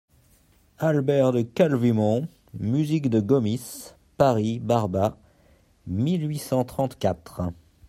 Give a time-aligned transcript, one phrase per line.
[0.79, 5.19] Albert de Calvimont, musique de Gomis (Paris, Barba,
[5.85, 7.43] mille huit cent trente-quatre.